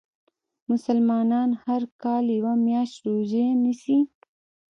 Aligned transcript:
مسلمانان 0.69 1.49
هر 1.65 1.81
کال 2.03 2.25
یوه 2.37 2.53
میاشت 2.65 2.97
روژه 3.07 3.45
نیسي. 3.63 3.99